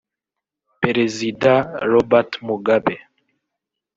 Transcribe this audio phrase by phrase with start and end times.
[0.81, 1.53] Perezida
[1.91, 2.95] Robert Mugabe